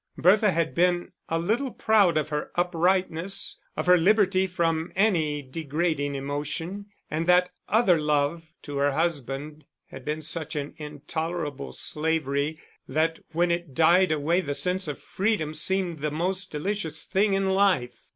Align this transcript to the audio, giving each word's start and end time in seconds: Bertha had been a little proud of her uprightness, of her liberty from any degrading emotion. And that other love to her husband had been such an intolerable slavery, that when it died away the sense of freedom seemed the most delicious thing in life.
Bertha 0.17 0.49
had 0.51 0.73
been 0.73 1.11
a 1.29 1.37
little 1.37 1.69
proud 1.69 2.17
of 2.17 2.29
her 2.29 2.49
uprightness, 2.55 3.57
of 3.77 3.85
her 3.85 3.97
liberty 3.97 4.47
from 4.47 4.91
any 4.95 5.43
degrading 5.43 6.15
emotion. 6.15 6.87
And 7.11 7.27
that 7.27 7.51
other 7.69 7.99
love 7.99 8.51
to 8.63 8.77
her 8.77 8.93
husband 8.93 9.63
had 9.91 10.03
been 10.03 10.23
such 10.23 10.55
an 10.55 10.73
intolerable 10.77 11.71
slavery, 11.71 12.59
that 12.87 13.19
when 13.33 13.51
it 13.51 13.75
died 13.75 14.11
away 14.11 14.41
the 14.41 14.55
sense 14.55 14.87
of 14.87 14.97
freedom 14.99 15.53
seemed 15.53 15.99
the 15.99 16.09
most 16.09 16.51
delicious 16.51 17.05
thing 17.05 17.33
in 17.33 17.51
life. 17.51 18.01